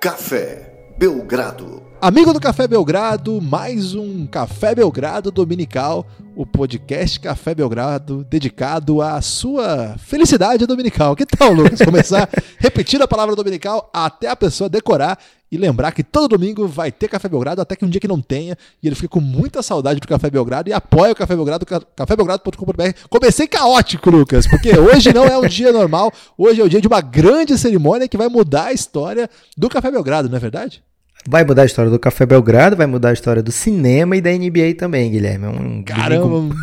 [0.00, 1.82] Café Belgrado.
[2.00, 6.06] Amigo do Café Belgrado, mais um Café Belgrado dominical,
[6.36, 11.16] o podcast Café Belgrado dedicado à sua felicidade dominical.
[11.16, 11.82] Que tal, Lucas?
[11.82, 12.28] Começar
[12.58, 15.18] repetindo a palavra dominical até a pessoa decorar
[15.50, 18.20] e lembrar que todo domingo vai ter Café Belgrado, até que um dia que não
[18.20, 21.66] tenha, e ele fica com muita saudade do Café Belgrado e apoia o Café Belgrado,
[21.66, 22.82] cafébelgrado.com.br.
[23.08, 26.88] Comecei caótico, Lucas, porque hoje não é um dia normal, hoje é o dia de
[26.88, 30.82] uma grande cerimônia que vai mudar a história do Café Belgrado, não é verdade?
[31.26, 34.30] Vai mudar a história do Café Belgrado, vai mudar a história do cinema e da
[34.30, 35.46] NBA também, Guilherme.
[35.46, 36.54] É um Caramba!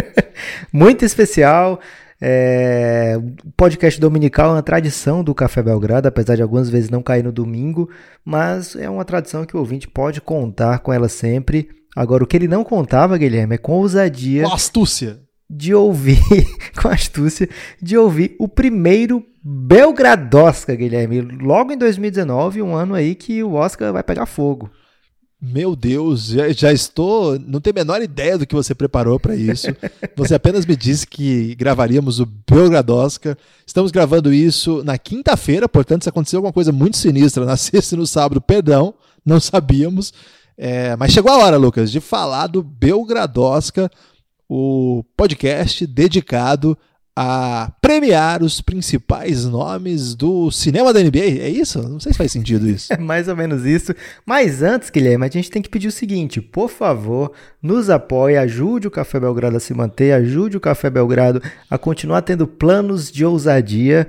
[0.72, 1.80] muito especial.
[2.20, 7.02] É, o podcast dominical é uma tradição do Café Belgrado, apesar de algumas vezes não
[7.02, 7.90] cair no domingo,
[8.24, 11.68] mas é uma tradição que o ouvinte pode contar com ela sempre.
[11.94, 14.44] Agora, o que ele não contava, Guilherme, é com ousadia.
[14.44, 15.20] Com astúcia.
[15.48, 16.18] De ouvir,
[16.80, 17.48] com astúcia,
[17.80, 21.20] de ouvir o primeiro Belgradosca, Guilherme.
[21.20, 24.70] Logo em 2019, um ano aí que o Oscar vai pegar fogo.
[25.46, 27.38] Meu Deus, já, já, estou.
[27.38, 29.66] Não tenho a menor ideia do que você preparou para isso.
[30.16, 33.36] Você apenas me disse que gravaríamos o Belgradosca.
[33.66, 37.98] Estamos gravando isso na quinta-feira, portanto, se aconteceu alguma coisa muito sinistra na sexta e
[37.98, 40.14] no sábado, perdão, não sabíamos.
[40.56, 43.90] É, mas chegou a hora, Lucas, de falar do Belgradosca,
[44.48, 46.78] o podcast dedicado
[47.16, 51.40] a premiar os principais nomes do cinema da NBA.
[51.40, 51.80] É isso?
[51.88, 52.92] Não sei se faz sentido isso.
[52.92, 53.94] É mais ou menos isso.
[54.26, 57.30] Mas antes, Guilherme, a gente tem que pedir o seguinte: por favor,
[57.62, 61.40] nos apoie, ajude o Café Belgrado a se manter, ajude o Café Belgrado
[61.70, 64.08] a continuar tendo planos de ousadia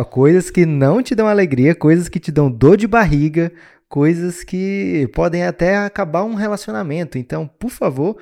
[0.09, 3.51] coisas que não te dão alegria, coisas que te dão dor de barriga,
[3.87, 7.17] coisas que podem até acabar um relacionamento.
[7.17, 8.17] Então, por favor,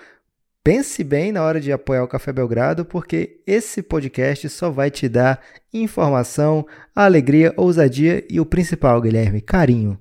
[0.63, 5.09] pense bem na hora de apoiar o Café Belgrado, porque esse podcast só vai te
[5.09, 5.41] dar
[5.73, 9.97] informação, alegria, ousadia e o principal, Guilherme, carinho.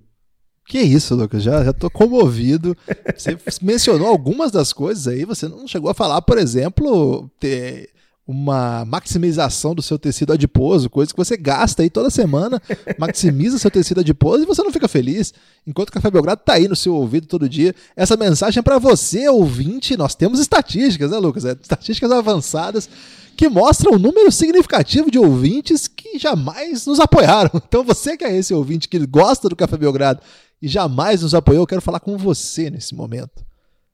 [0.70, 1.42] Que isso, Lucas?
[1.42, 2.76] Já, já tô comovido.
[3.16, 7.90] Você mencionou algumas das coisas aí, você não chegou a falar, por exemplo, ter
[8.24, 12.62] uma maximização do seu tecido adiposo, coisa que você gasta aí toda semana,
[12.96, 15.34] maximiza seu tecido adiposo e você não fica feliz.
[15.66, 17.74] Enquanto o Café Belgrado tá aí no seu ouvido todo dia.
[17.96, 19.96] Essa mensagem é para você, ouvinte.
[19.96, 21.44] Nós temos estatísticas, né, Lucas?
[21.44, 22.88] É, estatísticas avançadas
[23.36, 27.50] que mostram um número significativo de ouvintes que jamais nos apoiaram.
[27.70, 30.20] Então você que é esse ouvinte que gosta do Café Belgrado
[30.60, 33.44] e jamais nos apoiou, quero falar com você nesse momento.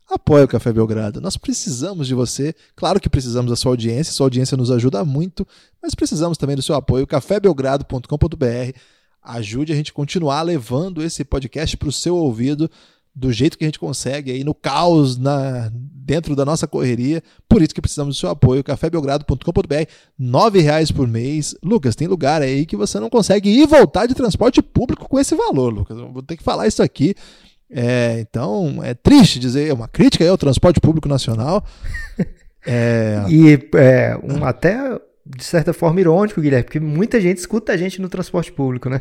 [0.08, 1.20] Apoie o Café Belgrado.
[1.20, 2.54] Nós precisamos de você.
[2.76, 5.46] Claro que precisamos da sua audiência, sua audiência nos ajuda muito,
[5.82, 7.06] mas precisamos também do seu apoio.
[7.06, 8.78] cafébelgrado.com.br.
[9.22, 12.70] Ajude a gente a continuar levando esse podcast para o seu ouvido
[13.16, 17.22] do jeito que a gente consegue aí no caos na dentro da nossa correria.
[17.48, 18.62] Por isso que precisamos do seu apoio.
[18.62, 21.54] cafébelgrado.com.br, nove reais por mês.
[21.62, 25.18] Lucas, tem lugar aí que você não consegue ir e voltar de transporte público com
[25.18, 25.98] esse valor, Lucas.
[25.98, 27.14] Vou ter que falar isso aqui.
[27.68, 31.64] É, então, é triste dizer, é uma crítica aí ao transporte público nacional.
[32.68, 33.22] É...
[33.30, 34.76] E é, um, até,
[35.24, 39.00] de certa forma, irônico, Guilherme, porque muita gente escuta a gente no transporte público, né?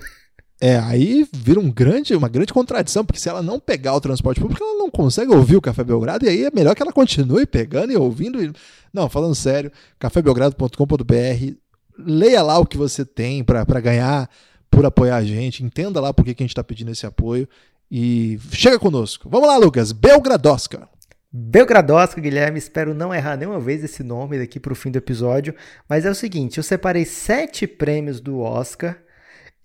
[0.60, 4.40] É, aí vira um grande, uma grande contradição, porque se ela não pegar o transporte
[4.40, 7.46] público, ela não consegue ouvir o Café Belgrado, e aí é melhor que ela continue
[7.46, 8.42] pegando e ouvindo.
[8.42, 8.54] E...
[8.94, 11.54] Não, falando sério, cafébelgrado.com.br,
[11.98, 14.30] leia lá o que você tem para ganhar
[14.72, 17.48] por apoiar a gente, entenda lá por que, que a gente está pedindo esse apoio
[17.92, 19.30] e chega conosco.
[19.30, 20.88] Vamos lá, Lucas, Belgradosca.
[21.32, 25.54] Belgradosca, Guilherme, espero não errar nenhuma vez esse nome daqui para o fim do episódio,
[25.88, 28.98] mas é o seguinte, eu separei sete prêmios do Oscar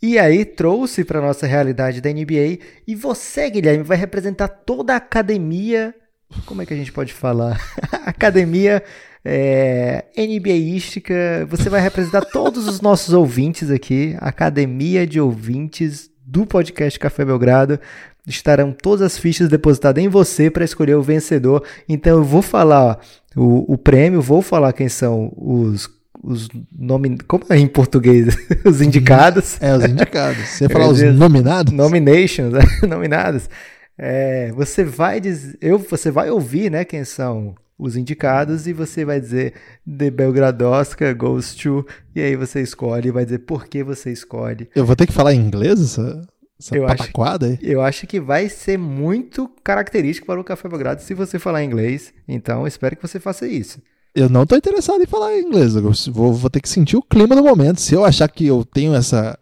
[0.02, 4.96] e aí trouxe para nossa realidade da NBA e você, Guilherme, vai representar toda a
[4.96, 5.94] academia.
[6.46, 7.60] Como é que a gente pode falar?
[8.06, 8.82] academia
[9.22, 11.46] é, NBAística.
[11.50, 17.78] Você vai representar todos os nossos ouvintes aqui, academia de ouvintes do podcast Café Belgrado.
[18.26, 21.62] Estarão todas as fichas depositadas em você para escolher o vencedor.
[21.86, 23.00] Então eu vou falar
[23.36, 25.86] o, o prêmio, vou falar quem são os
[26.22, 27.16] os nomin...
[27.26, 28.36] como é em português?
[28.64, 29.60] os indicados.
[29.60, 30.48] É, os indicados.
[30.48, 31.72] Você falar os nominados?
[31.72, 33.48] Nominations, é, nominados.
[33.96, 39.04] É, você vai dizer, eu, você vai ouvir, né, quem são os indicados e você
[39.04, 39.54] vai dizer
[39.86, 44.68] The Belgradosca goes to e aí você escolhe e vai dizer por que você escolhe.
[44.74, 46.22] Eu vou ter que falar em inglês essa,
[46.58, 47.72] essa eu pataquada acho, aí?
[47.72, 52.12] Eu acho que vai ser muito característico para o Café Belgrado se você falar inglês,
[52.28, 53.80] então espero que você faça isso.
[54.14, 55.74] Eu não tô interessado em falar inglês.
[55.74, 57.80] Vou, vou ter que sentir o clima do momento.
[57.80, 59.38] Se eu achar que eu tenho essa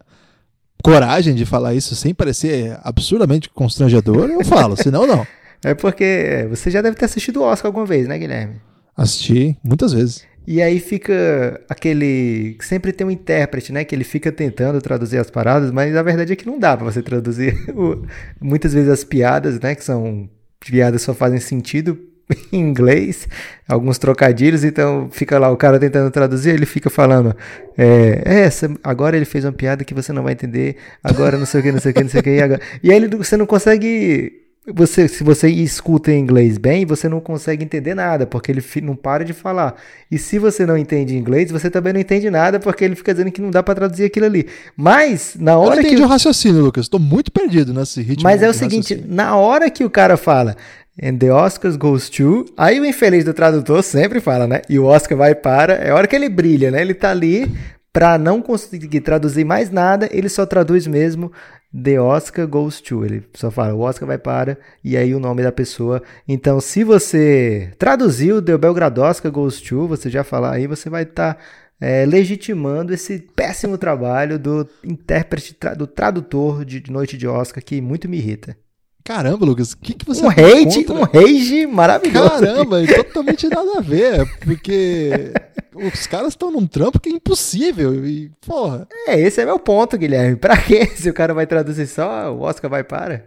[0.83, 5.25] coragem de falar isso sem parecer absurdamente constrangedor, eu falo, senão não.
[5.61, 8.61] É porque você já deve ter assistido o Oscar alguma vez, né, Guilherme?
[8.95, 10.25] Assisti muitas vezes.
[10.47, 12.57] E aí fica aquele.
[12.61, 13.83] Sempre tem um intérprete, né?
[13.83, 16.85] Que ele fica tentando traduzir as paradas, mas a verdade é que não dá pra
[16.85, 17.55] você traduzir.
[18.39, 19.75] Muitas vezes as piadas, né?
[19.75, 20.29] Que são.
[20.61, 22.08] Piadas só fazem sentido
[22.51, 23.27] em inglês,
[23.67, 27.35] alguns trocadilhos, então fica lá o cara tentando traduzir, ele fica falando,
[27.77, 31.45] é, é, essa, agora ele fez uma piada que você não vai entender, agora não
[31.45, 32.61] sei o que, não sei o que, não sei o que, e, agora...
[32.83, 37.19] e aí ele, você não consegue você, se você escuta em inglês bem, você não
[37.19, 39.75] consegue entender nada, porque ele não para de falar.
[40.11, 43.31] E se você não entende inglês, você também não entende nada, porque ele fica dizendo
[43.31, 44.47] que não dá para traduzir aquilo ali.
[44.75, 46.03] Mas, na hora eu entendi que.
[46.03, 46.85] o raciocínio, Lucas.
[46.85, 48.23] Estou muito perdido nesse ritmo.
[48.23, 49.15] Mas é o seguinte: raciocínio.
[49.15, 50.55] na hora que o cara fala.
[51.01, 52.45] And the Oscars goes to.
[52.57, 54.61] Aí o infeliz do tradutor sempre fala, né?
[54.69, 55.73] E o Oscar vai para.
[55.73, 56.81] É a hora que ele brilha, né?
[56.81, 57.49] Ele tá ali
[57.91, 61.31] para não conseguir traduzir mais nada, ele só traduz mesmo
[61.73, 63.05] The Oscar Goes To.
[63.05, 66.01] Ele só fala, o Oscar vai para, e aí o nome da pessoa.
[66.27, 71.03] Então, se você traduziu The Belgrado Oscar Goes To, você já falar aí, você vai
[71.03, 71.39] estar tá,
[71.81, 78.07] é, legitimando esse péssimo trabalho do intérprete, do tradutor de Noite de Oscar, que muito
[78.07, 78.55] me irrita.
[79.03, 80.95] Caramba, Lucas, o que, que você Um hate, contra?
[80.95, 82.29] um rage maravilhoso.
[82.29, 85.31] Caramba, totalmente nada a ver, porque
[85.73, 88.87] os caras estão num trampo que é impossível e, porra.
[89.07, 90.35] É, esse é meu ponto, Guilherme.
[90.35, 90.85] Pra quê?
[90.95, 93.25] Se o cara vai traduzir só, o Oscar vai para.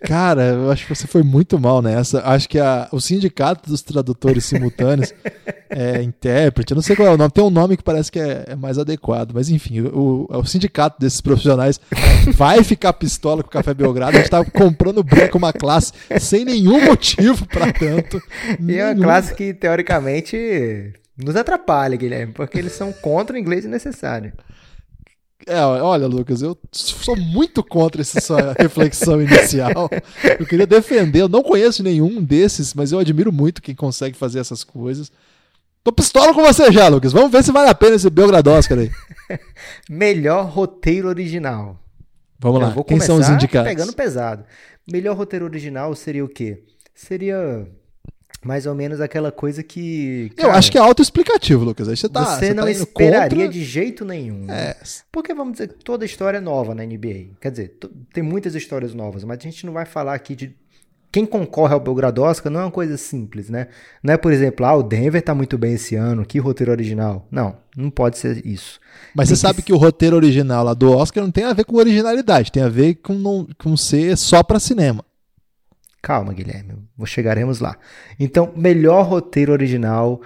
[0.00, 2.22] Cara, eu acho que você foi muito mal nessa.
[2.22, 5.12] Acho que a, o sindicato dos tradutores simultâneos,
[5.68, 8.18] é, intérprete, eu não sei qual é o nome, tem um nome que parece que
[8.18, 11.78] é, é mais adequado, mas enfim, o, o, sindicato desses profissionais
[12.34, 14.16] vai ficar pistola com o Café Belgrado.
[14.16, 18.18] A gente tá comprando branco uma classe sem nenhum motivo para tanto.
[18.58, 18.80] E nenhum.
[18.80, 24.32] é uma classe que, teoricamente, nos atrapalha, Guilherme, porque eles são contra o inglês necessário.
[25.46, 29.88] É, olha, Lucas, eu sou muito contra essa sua reflexão inicial.
[30.40, 34.40] Eu queria defender, eu não conheço nenhum desses, mas eu admiro muito quem consegue fazer
[34.40, 35.10] essas coisas.
[35.84, 37.12] Tô pistola com você já, Lucas.
[37.12, 38.90] Vamos ver se vale a pena esse Belgrado Oscar aí.
[39.88, 41.80] Melhor roteiro original.
[42.40, 43.68] Vamos lá, quem são os indicados?
[43.68, 44.44] pegando pesado.
[44.90, 46.64] Melhor roteiro original seria o quê?
[46.92, 47.68] Seria
[48.46, 50.30] mais ou menos aquela coisa que.
[50.36, 51.88] Cara, eu acho que é autoexplicativo, Lucas.
[51.88, 52.24] Aí você tá.
[52.24, 53.48] Você, você não tá esperaria contra...
[53.48, 54.50] de jeito nenhum.
[54.50, 54.76] É.
[55.10, 57.30] Porque, vamos dizer, toda história é nova na NBA.
[57.40, 57.76] Quer dizer,
[58.12, 60.54] tem muitas histórias novas, mas a gente não vai falar aqui de.
[61.10, 63.68] Quem concorre ao Belgrado Oscar não é uma coisa simples, né?
[64.02, 67.26] Não é, por exemplo, ah, o Denver tá muito bem esse ano, que roteiro original.
[67.30, 68.78] Não, não pode ser isso.
[69.14, 69.48] Mas tem você que...
[69.48, 72.62] sabe que o roteiro original lá do Oscar não tem a ver com originalidade, tem
[72.62, 75.02] a ver com, não, com ser só para cinema.
[76.06, 76.74] Calma, Guilherme,
[77.04, 77.76] chegaremos lá.
[78.16, 80.22] Então, melhor roteiro original,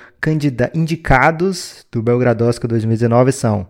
[0.75, 3.67] indicados do Belgrado Oscar 2019 são: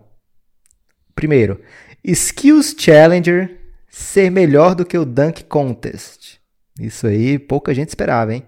[1.15, 1.61] primeiro,
[2.03, 3.57] Skills Challenger
[3.89, 6.41] ser melhor do que o Dunk Contest.
[6.77, 8.43] Isso aí pouca gente esperava, hein?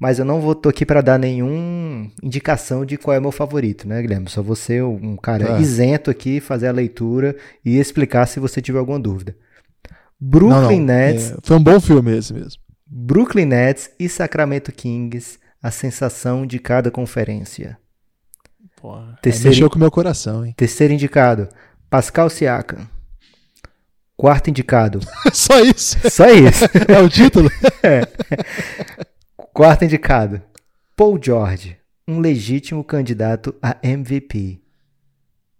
[0.00, 3.30] Mas eu não vou tô aqui para dar nenhuma indicação de qual é o meu
[3.30, 4.30] favorito, né, Guilherme?
[4.30, 5.60] Só você, um cara é.
[5.60, 9.36] isento aqui, fazer a leitura e explicar se você tiver alguma dúvida.
[10.18, 10.94] Brooklyn não, não.
[10.94, 11.32] Nets.
[11.32, 12.65] É, foi um bom filme esse mesmo.
[12.86, 17.76] Brooklyn Nets e Sacramento Kings, a sensação de cada conferência.
[18.76, 20.54] Porra, terceiro, mexeu com o meu coração, hein?
[20.56, 21.48] Terceiro indicado,
[21.90, 22.86] Pascal Siakam.
[24.16, 25.00] Quarto indicado.
[25.32, 25.98] Só isso?
[26.08, 26.64] Só isso.
[26.88, 27.50] é o título?
[27.82, 28.02] é.
[29.52, 30.40] Quarto indicado,
[30.94, 31.76] Paul George,
[32.06, 34.60] um legítimo candidato a MVP.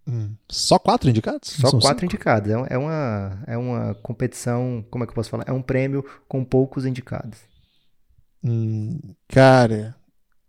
[0.07, 0.35] Hum.
[0.49, 1.49] Só quatro indicados?
[1.49, 2.05] Só quatro cinco?
[2.05, 2.49] indicados.
[2.49, 5.43] É, é, uma, é uma competição, como é que eu posso falar?
[5.47, 7.39] É um prêmio com poucos indicados.
[8.43, 9.95] Hum, cara,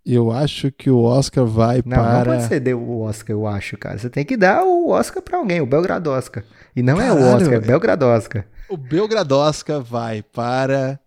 [0.06, 2.32] eu acho que o Oscar vai não, para.
[2.32, 3.98] Não pode ser o Oscar, eu acho, cara.
[3.98, 6.44] Você tem que dar o Oscar para alguém, o Belgrado Oscar.
[6.76, 8.46] E não Caralho, é o Oscar, é o Belgrado Oscar.
[8.68, 11.00] O Belgrado Oscar vai para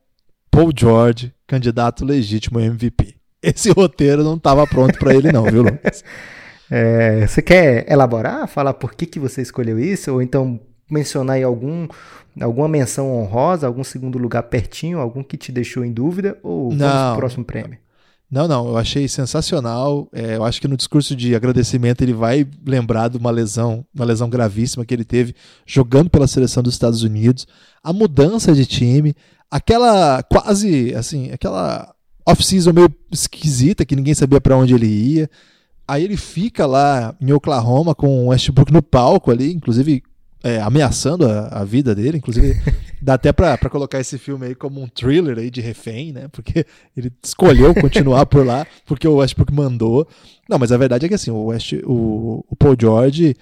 [0.49, 3.15] Paul George, candidato legítimo MVP.
[3.41, 6.03] Esse roteiro não estava pronto para ele, não, viu, Lucas?
[6.73, 10.13] É, você quer elaborar, falar por que, que você escolheu isso?
[10.13, 10.57] Ou então
[10.89, 11.85] mencionar aí algum,
[12.39, 16.37] alguma menção honrosa, algum segundo lugar pertinho, algum que te deixou em dúvida?
[16.41, 17.77] Ou não, vamos pro próximo prêmio?
[18.31, 20.07] Não, não, eu achei sensacional.
[20.13, 24.05] É, eu acho que no discurso de agradecimento ele vai lembrar de uma lesão, uma
[24.05, 25.35] lesão gravíssima que ele teve
[25.65, 27.45] jogando pela seleção dos Estados Unidos,
[27.83, 29.13] a mudança de time,
[29.49, 31.93] aquela quase assim, aquela
[32.25, 35.29] off-season meio esquisita que ninguém sabia para onde ele ia.
[35.91, 40.01] Aí ele fica lá em Oklahoma com o Westbrook no palco ali, inclusive
[40.41, 42.17] é, ameaçando a, a, vida dele.
[42.17, 42.61] Inclusive,
[43.01, 46.29] dá até pra, pra colocar esse filme aí como um thriller aí de refém, né?
[46.31, 50.07] Porque ele escolheu continuar por lá, porque o Westbrook mandou.
[50.47, 53.35] Não, mas a verdade é que assim, o, West, o, o Paul George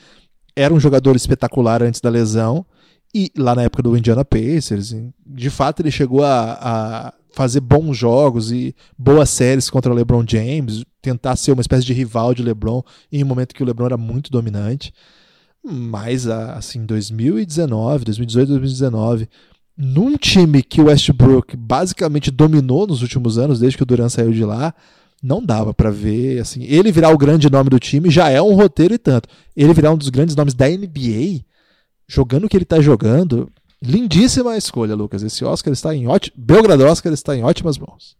[0.56, 2.65] era um jogador espetacular antes da lesão.
[3.13, 7.98] E lá na época do Indiana Pacers, de fato ele chegou a, a fazer bons
[7.98, 12.43] jogos e boas séries contra o LeBron James, tentar ser uma espécie de rival de
[12.43, 14.93] LeBron em um momento que o LeBron era muito dominante.
[15.63, 19.29] Mas assim, 2019, 2018, 2019,
[19.77, 24.31] num time que o Westbrook basicamente dominou nos últimos anos, desde que o Durant saiu
[24.31, 24.74] de lá,
[25.21, 28.55] não dava para ver, assim, ele virar o grande nome do time já é um
[28.55, 29.27] roteiro e tanto.
[29.55, 31.41] Ele virar um dos grandes nomes da NBA,
[32.07, 33.50] jogando o que ele tá jogando,
[33.81, 35.24] lindíssima escolha, Lucas.
[35.24, 38.17] Esse Oscar está em ótimo, Belgrado Oscar está em ótimas mãos.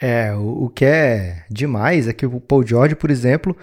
[0.00, 3.56] É, o, o que é demais é que o Paul George, por exemplo,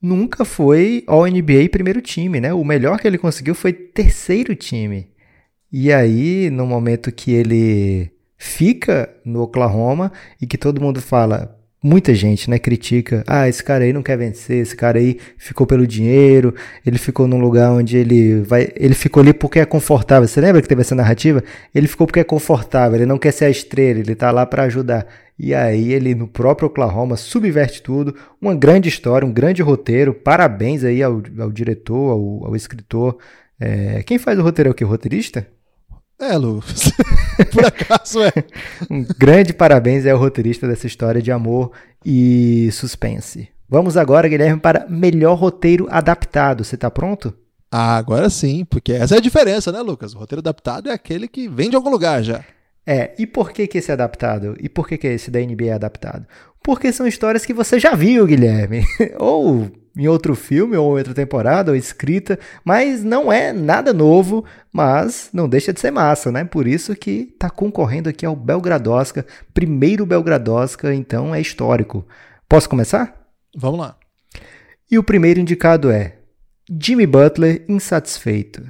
[0.00, 2.52] nunca foi All NBA primeiro time, né?
[2.52, 5.08] O melhor que ele conseguiu foi terceiro time.
[5.72, 12.14] E aí, no momento que ele fica no Oklahoma e que todo mundo fala, muita
[12.14, 15.86] gente, né, critica, ah, esse cara aí não quer vencer, esse cara aí ficou pelo
[15.86, 16.54] dinheiro,
[16.84, 20.26] ele ficou num lugar onde ele vai, ele ficou ali porque é confortável.
[20.26, 21.42] Você lembra que teve essa narrativa?
[21.74, 24.64] Ele ficou porque é confortável, ele não quer ser a estrela, ele tá lá para
[24.64, 25.06] ajudar.
[25.38, 30.14] E aí ele no próprio Oklahoma subverte tudo, uma grande história, um grande roteiro.
[30.14, 33.18] Parabéns aí ao, ao diretor, ao, ao escritor.
[33.60, 34.84] É, quem faz o roteiro é o que?
[34.84, 35.46] O roteirista?
[36.18, 36.62] É, Lu.
[37.52, 38.32] Por acaso é.
[38.90, 41.72] um grande parabéns ao roteirista dessa história de amor
[42.04, 43.48] e suspense.
[43.68, 46.64] Vamos agora, Guilherme, para melhor roteiro adaptado.
[46.64, 47.34] Você está pronto?
[47.70, 50.14] Ah, agora sim, porque essa é a diferença, né, Lucas?
[50.14, 52.42] O roteiro adaptado é aquele que vem de algum lugar já.
[52.86, 54.56] É, e por que, que esse é adaptado?
[54.60, 56.24] E por que, que esse da NBA é adaptado?
[56.62, 58.84] Porque são histórias que você já viu, Guilherme.
[59.18, 65.30] ou em outro filme, ou outra temporada, ou escrita, mas não é nada novo, mas
[65.32, 66.44] não deixa de ser massa, né?
[66.44, 69.24] Por isso que tá concorrendo aqui ao Belgradosca,
[69.54, 72.06] primeiro Belgradosca, então é histórico.
[72.48, 73.26] Posso começar?
[73.56, 73.96] Vamos lá.
[74.90, 76.18] E o primeiro indicado é
[76.70, 78.62] Jimmy Butler Insatisfeito.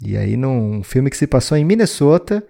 [0.00, 2.44] E aí, num filme que se passou em Minnesota,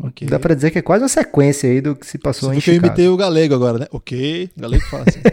[0.00, 0.28] Okay.
[0.28, 2.86] Dá pra dizer que é quase uma sequência aí do que se passou em Chicago.
[2.86, 3.86] eu imitei o galego agora, né?
[3.90, 5.18] Ok, galego fala assim.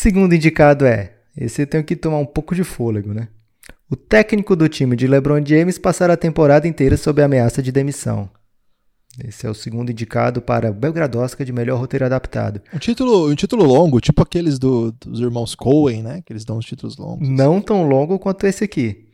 [0.00, 3.26] Segundo indicado é, esse eu tenho que tomar um pouco de fôlego, né?
[3.90, 8.30] O técnico do time de LeBron James passará a temporada inteira sob ameaça de demissão.
[9.24, 12.62] Esse é o segundo indicado para Belgrado Oscar de melhor roteiro adaptado.
[12.72, 16.22] Um título, um título longo, tipo aqueles do, dos irmãos Coen, né?
[16.24, 17.28] Que eles dão os títulos longos.
[17.28, 19.04] Não tão longo quanto esse aqui.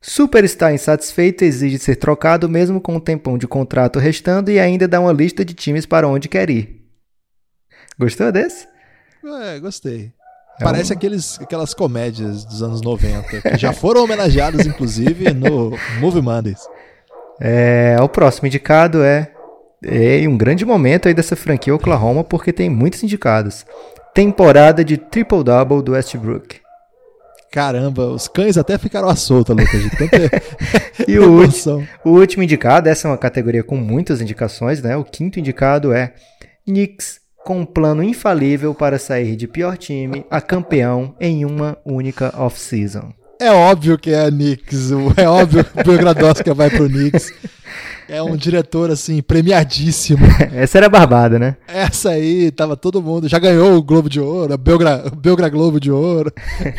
[0.00, 4.98] Superstar insatisfeito exige ser trocado mesmo com um tempão de contrato restando e ainda dá
[4.98, 6.84] uma lista de times para onde quer ir.
[7.96, 8.66] Gostou desse?
[9.24, 10.12] É, gostei.
[10.60, 10.96] É Parece um...
[10.96, 16.60] aqueles, aquelas comédias dos anos 90, que já foram homenageadas, inclusive, no Movie Mondays.
[17.40, 19.32] É, o próximo indicado é,
[19.82, 23.64] é um grande momento aí dessa franquia Oklahoma, porque tem muitos indicados.
[24.14, 26.60] Temporada de triple-double do Westbrook.
[27.50, 30.16] Caramba, os cães até ficaram à solta, Lucas, de tanta
[31.08, 34.96] E o, último, o último indicado, essa é uma categoria com muitas indicações, né?
[34.96, 36.12] O quinto indicado é
[36.64, 42.32] Knicks com um plano infalível para sair de pior time a campeão em uma única
[42.36, 43.12] off-season.
[43.40, 47.32] É óbvio que é a Knicks, é óbvio que o Belgradowska vai pro Knicks.
[48.06, 50.26] É um diretor, assim, premiadíssimo.
[50.52, 51.56] Essa era barbada, né?
[51.66, 53.28] Essa aí, tava todo mundo.
[53.28, 56.32] Já ganhou o Globo de Ouro, o Belgra, Belgra Globo de Ouro.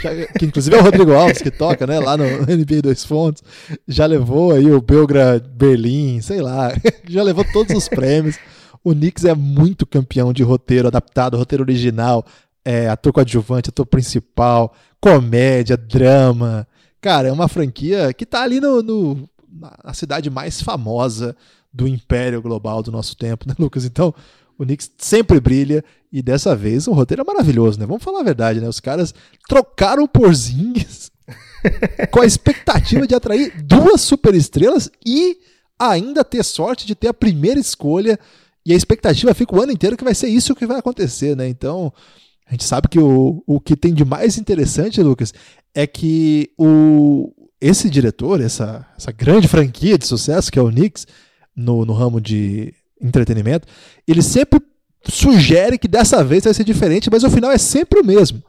[0.04, 2.00] Já, que inclusive é o Rodrigo Alves que toca, né?
[2.00, 3.42] Lá no NBA Dois Fontes.
[3.88, 6.74] Já levou aí o Belgra Berlim, sei lá.
[7.10, 8.38] Já levou todos os prêmios.
[8.84, 12.26] O Knicks é muito campeão de roteiro adaptado, roteiro original,
[12.66, 16.68] é, ator coadjuvante, ator principal, comédia, drama.
[17.00, 19.30] Cara, é uma franquia que tá ali no, no
[19.84, 21.36] na cidade mais famosa
[21.74, 23.86] do império global do nosso tempo, né, Lucas?
[23.86, 24.14] Então,
[24.58, 27.86] o Knicks sempre brilha e dessa vez o roteiro é maravilhoso, né?
[27.86, 28.68] Vamos falar a verdade, né?
[28.68, 29.14] Os caras
[29.48, 31.12] trocaram por Zings
[32.12, 35.38] com a expectativa de atrair duas superestrelas e
[35.80, 38.20] ainda ter sorte de ter a primeira escolha
[38.66, 41.48] e a expectativa fica o ano inteiro que vai ser isso que vai acontecer, né?
[41.48, 41.92] Então,
[42.48, 45.34] a gente sabe que o, o que tem de mais interessante, Lucas,
[45.74, 51.08] é que o, esse diretor, essa, essa grande franquia de sucesso que é o Knicks,
[51.56, 53.68] no, no ramo de entretenimento,
[54.08, 54.60] ele sempre
[55.08, 58.44] sugere que dessa vez vai ser diferente, mas o final é sempre o mesmo.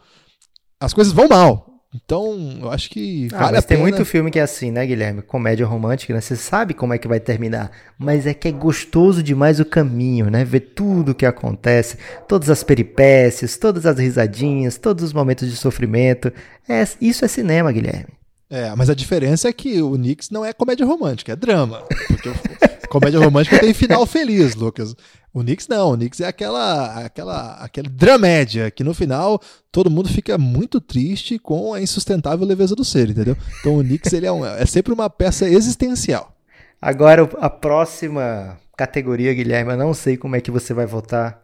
[0.78, 1.71] As coisas vão mal.
[1.94, 3.62] Então, eu acho que ah, vale a pena.
[3.62, 5.20] Tem muito filme que é assim, né, Guilherme?
[5.20, 6.22] Comédia romântica, né?
[6.22, 10.30] Você sabe como é que vai terminar, mas é que é gostoso demais o caminho,
[10.30, 10.42] né?
[10.42, 15.56] Ver tudo o que acontece, todas as peripécias, todas as risadinhas, todos os momentos de
[15.56, 16.32] sofrimento.
[16.66, 18.14] É, isso é cinema, Guilherme.
[18.48, 21.84] É, mas a diferença é que o Knicks não é comédia romântica, é drama.
[22.06, 22.30] Porque
[22.88, 24.94] comédia romântica tem final feliz, Lucas.
[25.34, 30.08] O Knicks não, o Knicks é aquela, aquela, aquele dramédia que no final todo mundo
[30.08, 33.36] fica muito triste com a insustentável leveza do ser, entendeu?
[33.60, 36.34] Então o Knicks ele é, um, é sempre uma peça existencial.
[36.80, 41.40] Agora a próxima categoria, Guilherme, eu não sei como é que você vai votar,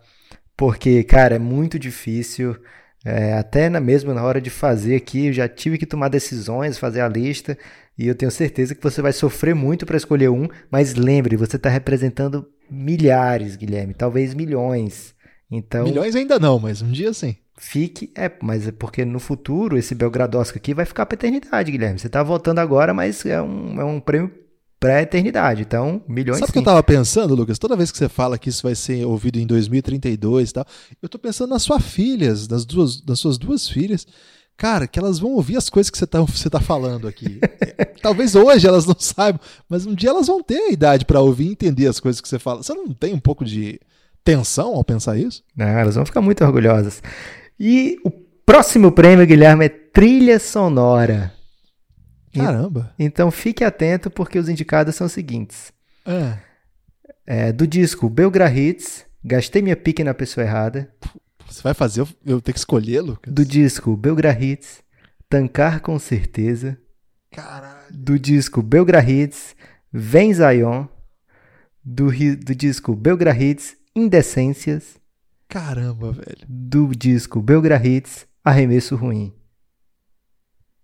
[0.56, 2.56] porque, cara, é muito difícil.
[3.04, 6.78] É, até na, mesmo na hora de fazer aqui, eu já tive que tomar decisões,
[6.78, 7.56] fazer a lista,
[7.98, 11.56] e eu tenho certeza que você vai sofrer muito para escolher um, mas lembre, você
[11.56, 15.14] está representando milhares, Guilherme, talvez milhões.
[15.50, 17.36] Então, milhões ainda não, mas um dia sim.
[17.56, 21.98] Fique, é, mas é porque no futuro esse Belgradosca aqui vai ficar para eternidade, Guilherme.
[21.98, 24.30] Você está votando agora, mas é um, é um prêmio
[24.78, 25.62] pré-eternidade.
[25.62, 27.58] Então, milhões Sabe o que eu tava pensando, Lucas?
[27.58, 30.66] Toda vez que você fala que isso vai ser ouvido em 2032 e tal,
[31.02, 34.06] eu tô pensando nas suas filhas, nas, duas, nas suas duas filhas.
[34.58, 37.40] Cara, que elas vão ouvir as coisas que você tá, você tá falando aqui.
[38.02, 41.46] Talvez hoje elas não saibam, mas um dia elas vão ter a idade para ouvir
[41.46, 42.60] e entender as coisas que você fala.
[42.60, 43.80] Você não tem um pouco de
[44.24, 45.44] tensão ao pensar isso?
[45.56, 47.00] Não, elas vão ficar muito orgulhosas.
[47.58, 51.32] E o próximo prêmio, Guilherme, é trilha sonora.
[52.34, 52.92] Caramba!
[52.98, 55.72] Então fique atento porque os indicados são os seguintes.
[56.04, 56.36] É.
[57.24, 60.90] É, do disco Belgra Hits, Gastei Minha Pique na Pessoa Errada.
[61.48, 63.32] Você vai fazer eu, eu ter que escolher, Lucas?
[63.32, 64.82] Do disco Belgra Hits,
[65.28, 66.78] Tancar com Certeza.
[67.30, 67.86] Caralho.
[67.90, 69.56] Do disco Belgra Hits,
[69.92, 70.86] Vem Zion.
[71.82, 74.98] Do, do disco Belgra Hits, Indecências.
[75.48, 76.46] Caramba, velho.
[76.46, 79.34] Do disco Belgra Hits, Arremesso Ruim.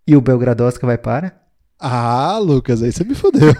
[0.07, 1.41] E o Belgradosca vai para?
[1.79, 3.53] Ah, Lucas, aí você me fodeu.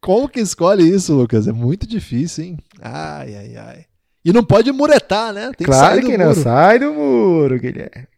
[0.00, 1.48] Como que escolhe isso, Lucas?
[1.48, 2.58] É muito difícil, hein?
[2.80, 3.84] Ai, ai, ai.
[4.24, 5.52] E não pode muretar, né?
[5.56, 6.34] Tem claro que, que não.
[6.34, 8.08] Sai do muro, Guilherme.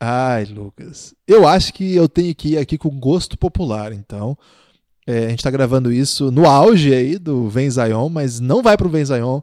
[0.00, 1.14] Ai, Lucas.
[1.26, 4.36] Eu acho que eu tenho que ir aqui com gosto popular, então.
[5.06, 8.76] É, a gente está gravando isso no auge aí do Vem Zion, mas não vai
[8.76, 9.40] para o Vem Zion.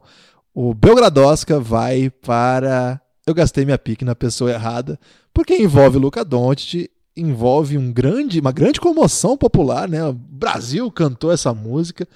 [0.54, 4.98] O Belgradosca vai para eu gastei minha pique na pessoa errada,
[5.32, 10.04] porque envolve Luca Doncic, envolve um grande, uma grande comoção popular, né?
[10.04, 12.08] O Brasil cantou essa música.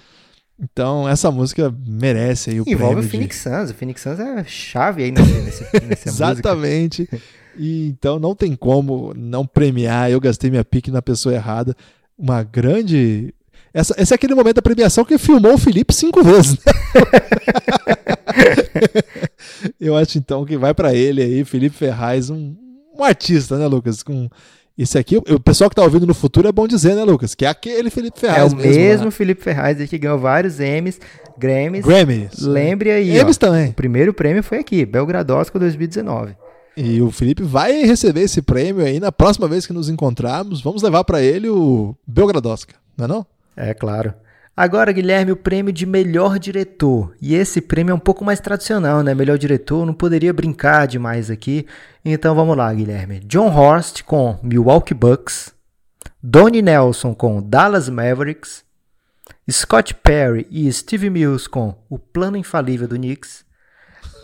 [0.59, 3.43] Então, essa música merece aí o Envolve prêmio o Phoenix de...
[3.43, 3.71] Suns.
[3.71, 7.09] O Phoenix Suns é chave aí nesse, nesse, nessa Exatamente.
[7.57, 10.11] E, então, não tem como não premiar.
[10.11, 11.77] Eu gastei minha pique na pessoa errada.
[12.17, 13.35] Uma grande...
[13.73, 16.53] Essa, esse é aquele momento da premiação que filmou o Felipe cinco vezes.
[16.53, 16.73] Né?
[19.81, 22.55] Eu acho então que vai para ele aí, Felipe Ferraz, um,
[22.97, 24.03] um, artista, né, Lucas?
[24.03, 24.29] Com
[24.77, 27.35] esse aqui, o pessoal que tá ouvindo no futuro é bom dizer, né, Lucas?
[27.35, 28.53] Que é aquele Felipe Ferraz.
[28.53, 31.01] É o mesmo, mesmo Felipe Ferraz que ganhou vários Emmys,
[31.39, 31.85] Grammys.
[31.85, 32.41] Grammys.
[32.41, 33.13] Lembre aí.
[33.39, 33.71] Também.
[33.71, 36.37] O primeiro prêmio foi aqui, Belgradosco 2019.
[36.77, 40.61] E o Felipe vai receber esse prêmio aí na próxima vez que nos encontrarmos.
[40.61, 43.27] Vamos levar para ele o Belgradosca, não é não?
[43.57, 44.13] É claro.
[44.57, 47.12] Agora, Guilherme, o prêmio de melhor diretor.
[47.21, 49.12] E esse prêmio é um pouco mais tradicional, né?
[49.12, 51.67] Melhor diretor, não poderia brincar demais aqui.
[52.05, 53.19] Então vamos lá, Guilherme.
[53.21, 55.53] John Horst com Milwaukee Bucks.
[56.23, 58.64] Donnie Nelson com Dallas Mavericks.
[59.51, 63.45] Scott Perry e Steve Mills com O Plano Infalível do Knicks.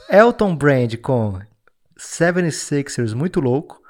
[0.09, 1.40] Elton Brand com
[1.99, 3.81] 76ers Muito Louco.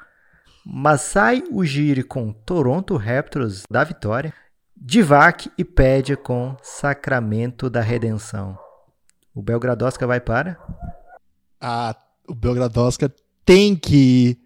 [0.64, 4.33] Masai Ujiri com Toronto Raptors da Vitória.
[4.80, 8.58] Divac e Pédia com Sacramento da Redenção.
[9.34, 10.58] O Belgradosca vai para?
[11.60, 11.94] Ah,
[12.26, 13.12] o Belgradosca
[13.44, 14.38] tem que ir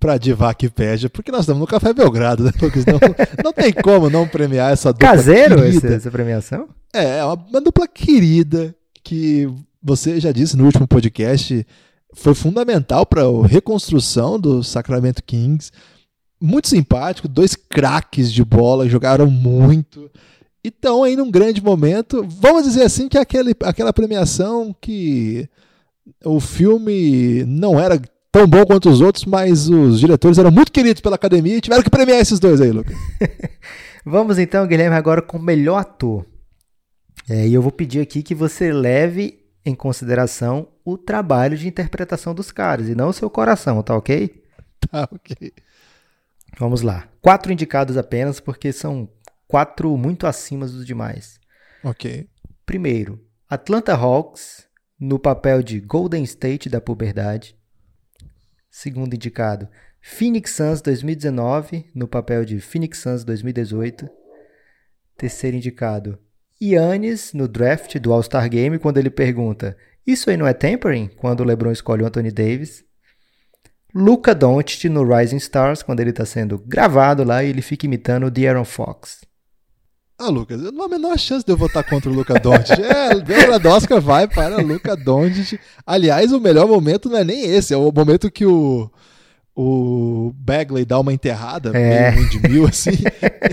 [0.00, 2.84] para Divac e Pédia, porque nós estamos no Café Belgrado, né, Lucas?
[2.86, 2.98] Não,
[3.44, 6.68] não tem como não premiar essa dupla Caseiro esse, essa premiação?
[6.92, 8.74] É, é uma, uma dupla querida
[9.04, 9.46] que
[9.82, 11.66] você já disse no último podcast
[12.14, 15.70] foi fundamental para a reconstrução do Sacramento Kings
[16.42, 20.10] muito simpático, dois craques de bola, jogaram muito.
[20.64, 22.26] E estão aí num grande momento.
[22.28, 25.48] Vamos dizer assim que aquele, aquela premiação que
[26.24, 28.00] o filme não era
[28.30, 31.82] tão bom quanto os outros, mas os diretores eram muito queridos pela academia e tiveram
[31.82, 32.96] que premiar esses dois aí, Lucas.
[34.04, 36.26] Vamos então, Guilherme, agora com o melhor ator.
[37.28, 42.34] É, e eu vou pedir aqui que você leve em consideração o trabalho de interpretação
[42.34, 44.42] dos caras e não o seu coração, tá ok?
[44.90, 45.52] Tá ok.
[46.58, 47.08] Vamos lá.
[47.20, 49.08] Quatro indicados apenas, porque são
[49.46, 51.38] quatro muito acima dos demais.
[51.82, 52.28] Ok.
[52.64, 54.66] Primeiro, Atlanta Hawks,
[54.98, 57.56] no papel de Golden State da puberdade.
[58.70, 59.68] Segundo indicado,
[60.00, 64.08] Phoenix Suns 2019, no papel de Phoenix Suns 2018.
[65.16, 66.18] Terceiro indicado,
[66.60, 71.08] Yannis, no draft do All-Star Game, quando ele pergunta: Isso aí não é tampering?
[71.08, 72.84] Quando o LeBron escolhe o Anthony Davis.
[73.94, 78.26] Luca Doncic no Rising Stars, quando ele está sendo gravado lá e ele fica imitando
[78.26, 79.20] o De'Aaron Fox.
[80.18, 82.78] Ah, Lucas, não há a menor chance de eu votar contra o Luca Doncic.
[82.80, 85.58] É, Belgrado Oscar vai para Luca Doncic.
[85.84, 88.90] Aliás, o melhor momento não é nem esse, é o momento que o
[89.54, 92.10] o Bagley dá uma enterrada, É.
[92.12, 92.92] meio de mil, assim,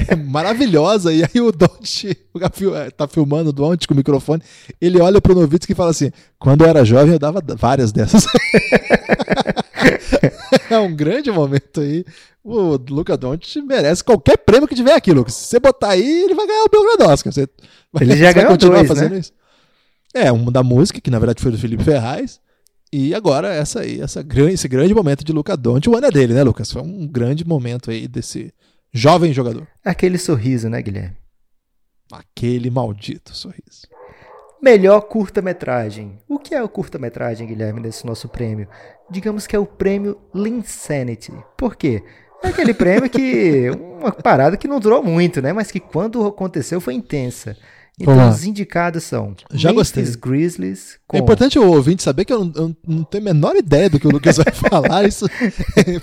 [0.07, 1.11] é maravilhosa.
[1.11, 2.15] E aí o Don't
[2.95, 4.41] tá filmando o Don't com o microfone,
[4.79, 8.25] ele olha pro Novitsky e fala assim: quando eu era jovem eu dava várias dessas.
[10.69, 12.05] é um grande momento aí.
[12.43, 15.35] O Luca Doncic merece qualquer prêmio que tiver aqui, Lucas.
[15.35, 17.33] Se você botar aí, ele vai ganhar o Belgrado Oscar.
[17.33, 17.47] Você,
[17.99, 19.19] Ele já vai ganhou continuar dois, fazendo né?
[19.19, 19.33] isso?
[20.13, 22.39] É, um da música, que na verdade foi do Felipe Ferraz.
[22.91, 25.91] E agora essa aí, essa grande, esse grande momento de Luca Doncic.
[25.91, 26.71] O ano é dele, né, Lucas?
[26.71, 28.51] Foi um grande momento aí desse
[28.91, 29.67] jovem jogador.
[29.85, 31.15] Aquele sorriso, né, Guilherme?
[32.11, 33.87] Aquele maldito sorriso.
[34.61, 36.19] Melhor curta-metragem.
[36.27, 38.67] O que é o curta-metragem, Guilherme, desse nosso prêmio?
[39.09, 41.31] Digamos que é o prêmio Linsanity.
[41.57, 42.03] Por quê?
[42.43, 43.69] É aquele prêmio que.
[43.99, 45.51] Uma parada que não durou muito, né?
[45.51, 47.55] Mas que quando aconteceu foi intensa.
[47.99, 48.35] Então Vamos lá.
[48.35, 50.03] os indicados são Já gostei.
[50.03, 53.33] Memphis Grizzlies com É importante o ouvinte saber que eu não, eu não tenho a
[53.33, 55.05] menor ideia do que o Lucas vai falar.
[55.05, 55.25] Isso,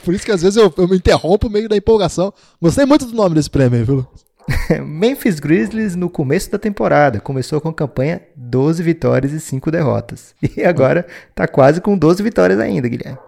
[0.04, 2.34] por isso que às vezes eu, eu me interrompo meio da empolgação.
[2.60, 4.06] Gostei muito do nome desse prêmio viu?
[4.84, 7.18] Memphis Grizzlies no começo da temporada.
[7.18, 8.20] Começou com campanha
[8.56, 10.34] 12 vitórias e 5 derrotas.
[10.56, 13.18] E agora tá quase com 12 vitórias ainda, Guilherme.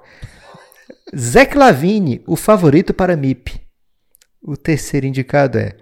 [1.14, 3.60] Zach Lavine, o favorito para MIP.
[4.42, 5.76] O terceiro indicado é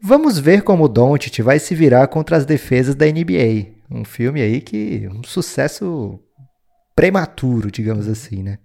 [0.00, 3.74] Vamos ver como o Doncic vai se virar contra as defesas da NBA.
[3.90, 6.20] Um filme aí que um sucesso
[6.94, 8.58] prematuro, digamos assim, né?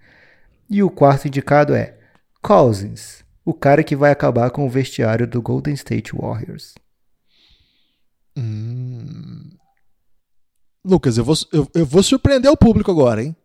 [0.70, 1.98] E o quarto indicado é
[2.40, 6.76] Cousins, o cara que vai acabar com o vestiário do Golden State Warriors.
[8.38, 9.59] Hum.
[10.84, 13.36] Lucas, eu vou, eu, eu vou surpreender o público agora, hein?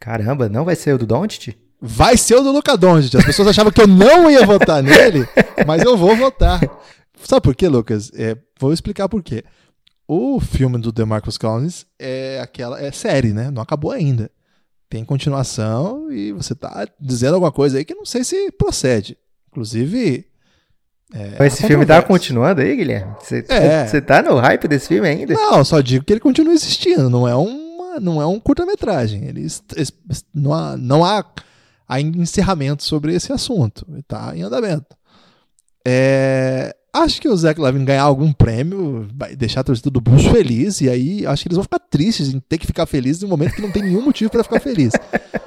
[0.00, 1.56] Caramba, não vai ser o do Doncic?
[1.80, 3.14] Vai ser o do Luca Doncic.
[3.14, 5.26] As pessoas achavam que eu não ia votar nele,
[5.66, 6.60] mas eu vou votar.
[7.22, 8.10] Sabe por quê, Lucas?
[8.14, 9.44] É, vou explicar por quê.
[10.08, 13.50] O filme do DeMarcus Cousins é aquela é série, né?
[13.50, 14.30] Não acabou ainda.
[14.88, 19.18] Tem continuação e você tá dizendo alguma coisa aí que não sei se procede.
[19.50, 20.26] Inclusive,
[21.14, 23.14] é, Esse filme tá continuando aí, Guilherme?
[23.20, 24.00] Você É.
[24.00, 25.34] tá no hype desse filme ainda?
[25.34, 27.08] Não, só digo que ele continua existindo.
[27.08, 29.22] Não é uma, não é um curta-metragem.
[30.34, 31.24] Não há, não há,
[31.88, 33.86] há encerramento sobre esse assunto.
[33.88, 34.96] Ele está em andamento.
[35.86, 40.26] É, acho que o Zach Lavine ganhar algum prêmio vai deixar a torcida do Bulls
[40.26, 43.28] feliz e aí acho que eles vão ficar tristes em ter que ficar felizes no
[43.28, 44.92] momento que não tem nenhum motivo para ficar feliz.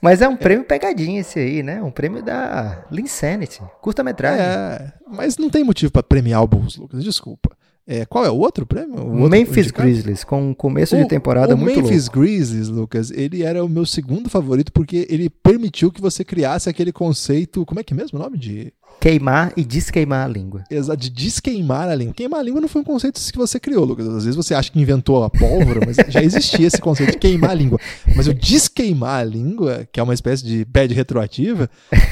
[0.00, 1.82] Mas é um prêmio pegadinha esse aí, né?
[1.82, 4.44] Um prêmio da Linsanity, curta-metragem.
[4.44, 7.04] É, mas não tem motivo para premiar o Bulls, Lucas.
[7.04, 7.50] Desculpa.
[7.92, 9.00] É, qual é o outro prêmio?
[9.00, 9.88] O outro Memphis indicado?
[9.88, 12.20] Grizzlies, com um começo de O- temporada o muito Memphis louco.
[12.20, 16.92] Grizzlies, Lucas, ele era o meu segundo favorito porque ele permitiu que você criasse aquele
[16.92, 20.62] conceito, como é que é mesmo o nome de Queimar e desqueimar a língua.
[20.70, 22.12] exa- de desqueimar a língua.
[22.14, 24.06] Queimar a língua não foi um conceito que você criou, Lucas.
[24.06, 27.50] Às vezes você acha que inventou a pólvora, mas já existia esse conceito de queimar
[27.50, 27.78] a língua.
[28.14, 31.68] Mas o desqueimar a língua, que é uma espécie de bad retroativa,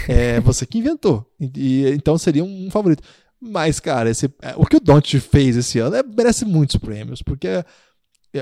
[0.09, 1.25] é você que inventou.
[1.39, 3.03] E- então seria um favorito.
[3.41, 7.23] Mas, cara, esse, é, o que o Don't fez esse ano é- merece muitos prêmios,
[7.23, 7.65] porque é,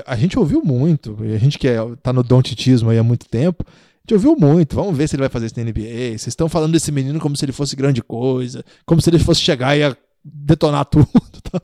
[0.05, 3.63] a gente ouviu muito, a gente que é, tá no Dontitismo aí há muito tempo,
[3.67, 4.75] a gente ouviu muito.
[4.75, 6.17] Vamos ver se ele vai fazer isso na NBA.
[6.17, 9.41] Vocês estão falando desse menino como se ele fosse grande coisa, como se ele fosse
[9.41, 11.07] chegar e ia detonar tudo.
[11.51, 11.61] tá?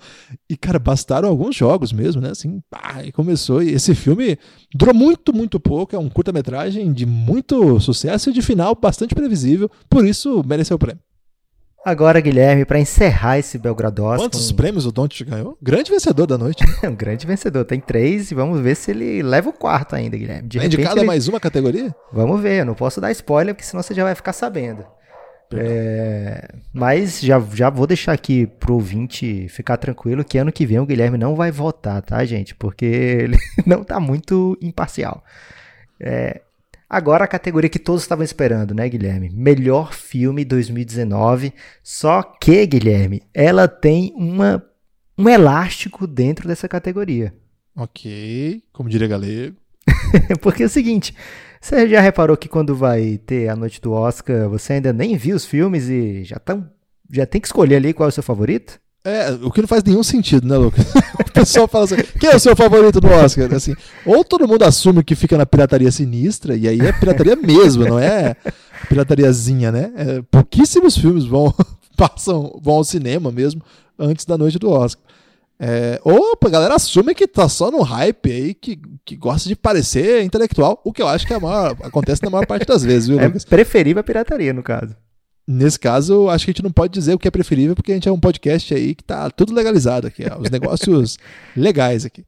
[0.50, 2.32] E, cara, bastaram alguns jogos mesmo, né?
[2.32, 3.64] Assim, pá, e começou.
[3.64, 4.38] E esse filme
[4.76, 5.96] durou muito, muito pouco.
[5.96, 9.72] É um curta-metragem de muito sucesso e de final bastante previsível.
[9.90, 11.02] Por isso, mereceu o prêmio.
[11.86, 15.58] Agora, Guilherme, para encerrar esse Belgrado Oscar, Quantos um, prêmios o Don't ganhou?
[15.62, 16.64] Grande vencedor da noite.
[16.66, 16.88] Né?
[16.90, 17.66] um grande vencedor.
[17.66, 20.48] Tem três e vamos ver se ele leva o quarto ainda, Guilherme.
[20.48, 21.94] De Tá repente, indicado a ele- mais uma categoria?
[22.12, 24.86] Vamos ver, eu não posso dar spoiler, porque senão você já vai ficar sabendo.
[25.56, 30.80] É, mas já, já vou deixar aqui pro ouvinte ficar tranquilo que ano que vem
[30.80, 32.56] o Guilherme não vai votar, tá, gente?
[32.56, 35.24] Porque ele não tá muito imparcial.
[36.00, 36.42] É,
[36.90, 39.30] agora a categoria que todos estavam esperando, né, Guilherme?
[39.30, 41.54] Melhor filme 2019.
[41.82, 44.64] Só que, Guilherme, ela tem uma,
[45.18, 47.34] um elástico dentro dessa categoria.
[47.76, 49.56] Ok, como diria galego.
[50.42, 51.16] Porque é o seguinte,
[51.60, 55.36] você já reparou que quando vai ter a noite do Oscar, você ainda nem viu
[55.36, 56.70] os filmes e já, tão,
[57.10, 58.80] já tem que escolher ali qual é o seu favorito?
[59.06, 60.86] É, o que não faz nenhum sentido, né, Lucas?
[61.20, 63.54] o pessoal fala assim: quem é o seu favorito do Oscar?
[63.54, 67.84] Assim, ou todo mundo assume que fica na pirataria sinistra, e aí é pirataria mesmo,
[67.86, 68.36] não é
[68.88, 69.92] piratariazinha, né?
[69.96, 71.54] É, pouquíssimos filmes vão,
[71.98, 73.62] passam, vão ao cinema mesmo
[74.00, 75.04] antes da noite do Oscar.
[75.60, 79.56] É, ou a galera assume que tá só no hype aí, que, que gosta de
[79.56, 82.84] parecer intelectual, o que eu acho que é a maior, acontece na maior parte das
[82.84, 83.46] vezes, viu, É Lucas?
[83.46, 84.96] preferível a pirataria, no caso.
[85.46, 87.96] Nesse caso, acho que a gente não pode dizer o que é preferível, porque a
[87.96, 91.18] gente é um podcast aí que tá tudo legalizado aqui, ó, os negócios
[91.56, 92.26] legais aqui.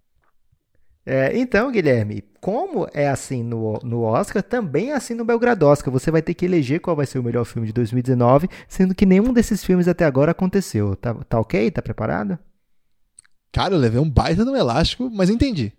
[1.05, 5.93] É, então, Guilherme, como é assim no, no Oscar, também é assim no Belgrado Oscar.
[5.93, 9.05] Você vai ter que eleger qual vai ser o melhor filme de 2019, sendo que
[9.05, 10.95] nenhum desses filmes até agora aconteceu.
[10.95, 11.69] Tá, tá ok?
[11.69, 12.39] Tá preparado?
[13.51, 15.71] Cara, eu levei um baita no elástico, mas entendi.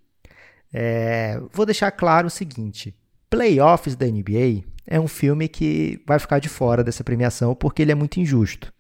[0.73, 2.95] É, vou deixar claro o seguinte:
[3.29, 7.93] Playoffs da NBA é um filme que vai ficar de fora dessa premiação porque ele
[7.93, 8.73] é muito injusto.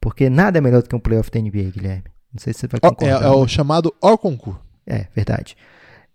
[0.00, 2.04] Porque nada é melhor do que um playoff da NBA, Guilherme.
[2.32, 3.22] Não sei se você vai concordar.
[3.22, 4.60] É, é o chamado Or Concurso.
[4.86, 5.56] É, verdade.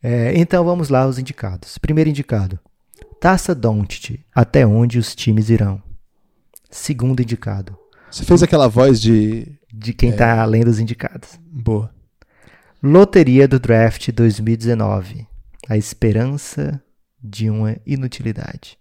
[0.01, 1.77] É, então vamos lá os indicados.
[1.77, 2.59] Primeiro indicado,
[3.19, 5.81] Taça Doncic, até onde os times irão.
[6.69, 7.77] Segundo indicado.
[8.09, 10.39] Você fez aquela voz de de quem está é.
[10.39, 11.37] além dos indicados.
[11.41, 11.93] Boa.
[12.81, 15.27] Loteria do Draft 2019.
[15.67, 16.81] A esperança
[17.21, 18.77] de uma inutilidade.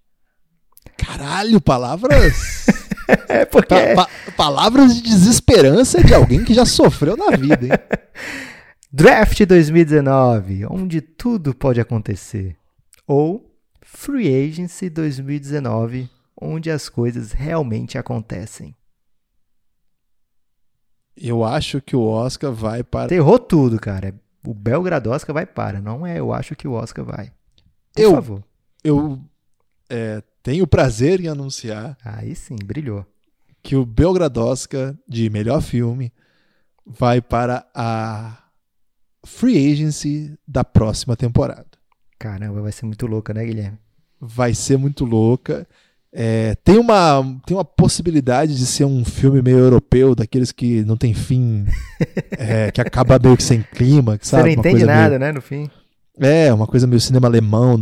[0.96, 2.66] Caralho, palavras.
[3.28, 3.74] é porque.
[3.94, 7.72] Pa pa palavras de desesperança de alguém que já sofreu na vida, hein?
[8.92, 12.56] Draft 2019, onde tudo pode acontecer.
[13.06, 13.52] Ou
[13.82, 16.08] Free Agency 2019,
[16.40, 18.76] onde as coisas realmente acontecem.
[21.16, 23.08] Eu acho que o Oscar vai para.
[23.08, 24.14] Você errou tudo, cara.
[24.46, 25.80] O Belgrado Oscar vai para.
[25.80, 27.32] Não é eu acho que o Oscar vai.
[27.92, 28.44] Por eu, favor.
[28.82, 29.20] Eu
[29.88, 31.96] é, tenho o prazer em anunciar.
[32.04, 33.06] Aí sim, brilhou.
[33.62, 36.12] Que o Belgrado Oscar de melhor filme
[36.86, 38.38] vai para a
[39.24, 41.66] free agency da próxima temporada.
[42.18, 43.78] Caramba, vai ser muito louca, né, Guilherme?
[44.20, 45.66] Vai ser muito louca.
[46.12, 50.96] É, tem, uma, tem uma possibilidade de ser um filme meio europeu, daqueles que não
[50.96, 51.66] tem fim,
[52.38, 54.50] é, que acaba meio que sem clima, sabe?
[54.50, 55.20] Você não entende nada, meio...
[55.20, 55.68] né, no fim.
[56.18, 57.76] É, uma coisa meio cinema alemão,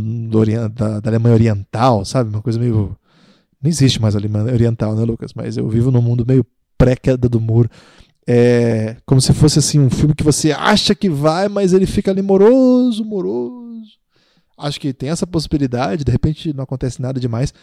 [0.73, 2.29] da, da Alemanha Oriental, sabe?
[2.29, 2.97] Uma coisa meio.
[3.61, 5.33] Não existe mais Alemanha Oriental, né, Lucas?
[5.33, 6.45] Mas eu vivo num mundo meio
[6.77, 7.69] pré-queda do muro.
[8.27, 12.11] É como se fosse assim um filme que você acha que vai, mas ele fica
[12.11, 13.63] ali moroso, moroso.
[14.57, 17.53] Acho que tem essa possibilidade, de repente não acontece nada demais.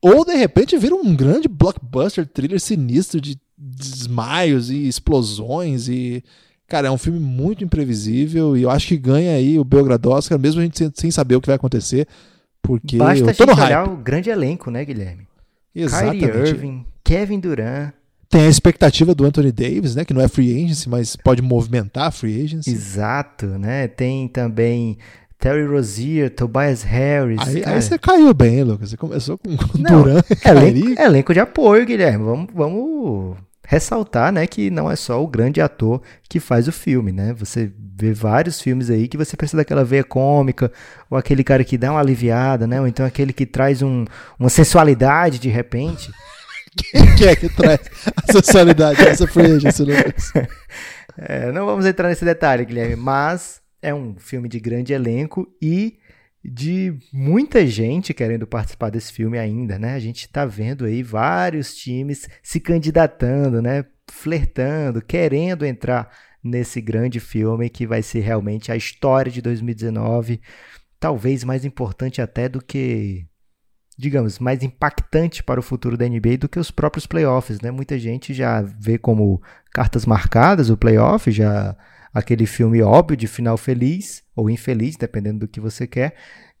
[0.00, 6.24] Ou de repente vira um grande blockbuster, thriller sinistro de desmaios e explosões e
[6.70, 10.38] cara, é um filme muito imprevisível e eu acho que ganha aí o Belgrado Oscar,
[10.38, 12.06] mesmo a gente sem, sem saber o que vai acontecer,
[12.62, 13.88] porque Basta eu tô no hype.
[13.88, 15.26] o grande elenco, né, Guilherme?
[15.74, 16.26] Exatamente.
[16.26, 17.92] Kyrie Irving, Kevin Durant,
[18.28, 20.04] tem a expectativa do Anthony Davis, né?
[20.04, 22.70] Que não é free agency, mas pode movimentar a free agency.
[22.70, 23.88] Exato, né?
[23.88, 24.96] Tem também
[25.36, 27.40] Terry Rozier, Tobias Harris.
[27.40, 28.90] Aí, aí você caiu bem, Lucas.
[28.90, 32.24] Você começou com não, Durant, elenco, elenco de apoio, Guilherme.
[32.24, 33.36] Vamos, vamos
[33.70, 37.32] ressaltar, né, que não é só o grande ator que faz o filme, né?
[37.34, 40.72] Você vê vários filmes aí que você precisa daquela veia cômica,
[41.08, 42.80] ou aquele cara que dá uma aliviada, né?
[42.80, 44.04] Ou então aquele que traz um,
[44.36, 46.10] uma sensualidade de repente.
[46.76, 47.78] Quem que é que traz
[48.16, 50.32] a sensualidade nessa free agency, Lucas?
[51.22, 55.98] É, não vamos entrar nesse detalhe, Guilherme, mas é um filme de grande elenco e
[56.44, 59.94] de muita gente querendo participar desse filme ainda, né?
[59.94, 63.84] A gente está vendo aí vários times se candidatando, né?
[64.10, 66.10] Flertando, querendo entrar
[66.42, 70.40] nesse grande filme que vai ser realmente a história de 2019,
[70.98, 73.26] talvez mais importante até do que
[74.00, 77.70] digamos, mais impactante para o futuro da NBA do que os próprios playoffs, né?
[77.70, 81.76] Muita gente já vê como cartas marcadas o playoff, já
[82.12, 86.14] aquele filme óbvio de final feliz ou infeliz, dependendo do que você quer.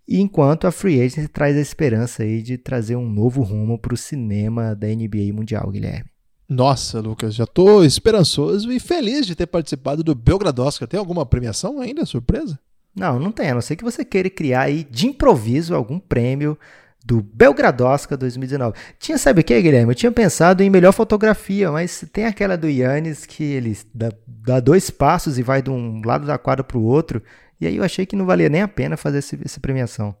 [0.06, 3.94] E enquanto a Free Agency traz a esperança aí de trazer um novo rumo para
[3.94, 6.10] o cinema da NBA mundial, Guilherme.
[6.48, 10.88] Nossa, Lucas, já estou esperançoso e feliz de ter participado do Belgrado Oscar.
[10.88, 12.58] Tem alguma premiação ainda, surpresa?
[12.94, 16.58] Não, não tem, a não ser que você queira criar aí de improviso algum prêmio
[17.04, 18.76] do Belgradosca 2019.
[18.98, 19.92] Tinha, sabe o que, Guilherme?
[19.92, 24.60] Eu tinha pensado em melhor fotografia, mas tem aquela do Yannis que ele dá, dá
[24.60, 27.22] dois passos e vai de um lado da quadra para o outro.
[27.60, 30.14] E aí eu achei que não valia nem a pena fazer esse, essa premiação.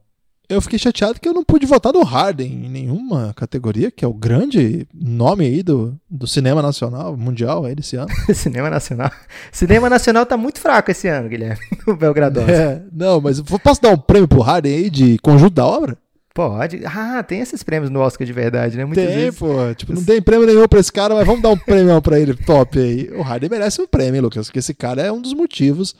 [0.50, 4.08] Eu fiquei chateado que eu não pude votar no Harden em nenhuma categoria, que é
[4.08, 8.08] o grande nome aí do, do cinema nacional, mundial aí desse ano.
[8.34, 9.12] cinema nacional.
[9.52, 12.48] Cinema nacional tá muito fraco esse ano, Guilherme, no Belgradão.
[12.48, 15.96] É, não, mas posso dar um prêmio pro Harden aí de conjunto da obra?
[16.34, 16.82] Pode.
[16.84, 18.84] Ah, tem esses prêmios no Oscar de verdade, né?
[18.84, 19.38] Muitas tem, vezes...
[19.38, 19.54] pô.
[19.76, 22.34] Tipo, não tem prêmio nenhum pra esse cara, mas vamos dar um prêmio pra ele
[22.34, 23.08] top aí.
[23.14, 25.94] O Harden merece um prêmio, Lucas, porque esse cara é um dos motivos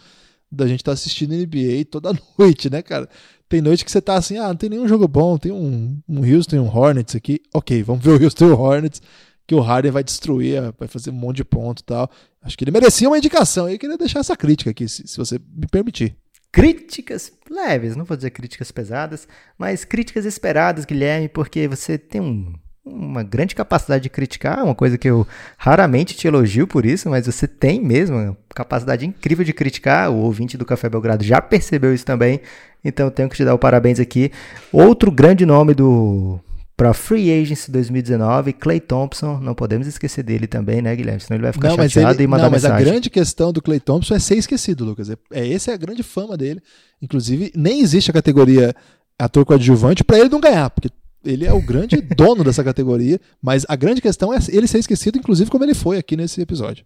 [0.51, 3.09] da gente estar tá assistindo NBA toda noite, né, cara?
[3.49, 6.21] Tem noite que você tá assim, ah, não tem nenhum jogo bom, tem um, um
[6.25, 7.41] Houston um Hornets aqui.
[7.53, 9.03] Ok, vamos ver o Houston e o Hornets,
[9.47, 12.11] que o Harden vai destruir, vai fazer um monte de ponto e tal.
[12.43, 15.39] Acho que ele merecia uma indicação eu queria deixar essa crítica aqui, se, se você
[15.39, 16.17] me permitir
[16.53, 22.55] críticas leves, não vou dizer críticas pesadas, mas críticas esperadas, Guilherme, porque você tem um
[22.85, 25.27] uma grande capacidade de criticar, uma coisa que eu
[25.59, 30.11] raramente te elogio por isso, mas você tem mesmo capacidade incrível de criticar.
[30.11, 32.41] O ouvinte do Café Belgrado já percebeu isso também,
[32.85, 34.33] então eu tenho que te dar o parabéns aqui.
[34.73, 36.41] Outro grande nome do
[36.81, 41.21] para Free Agency 2019, Clay Thompson, não podemos esquecer dele também, né, Guilherme?
[41.21, 42.87] Senão ele vai ficar não, chateado ele, e mandar não, mas mensagem.
[42.87, 45.11] a grande questão do Clay Thompson é ser esquecido, Lucas.
[45.11, 46.63] É, é essa é a grande fama dele.
[47.03, 48.75] Inclusive, nem existe a categoria
[49.19, 50.89] ator coadjuvante para ele não ganhar, porque
[51.25, 55.19] ele é o grande dono dessa categoria, mas a grande questão é ele ser esquecido,
[55.19, 56.85] inclusive como ele foi aqui nesse episódio.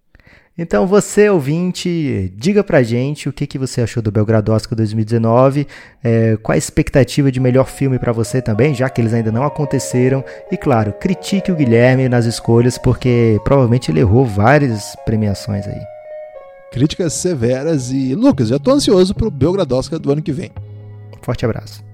[0.57, 5.67] Então você, ouvinte, diga pra gente o que, que você achou do Belgrado Oscar 2019,
[6.03, 9.43] é, qual a expectativa de melhor filme para você também, já que eles ainda não
[9.43, 10.25] aconteceram.
[10.53, 15.81] E claro, critique o Guilherme nas escolhas, porque provavelmente ele errou várias premiações aí.
[16.71, 20.53] Críticas severas e, Lucas, já tô ansioso pro Belgrado Oscar do ano que vem.
[21.21, 21.94] Forte abraço.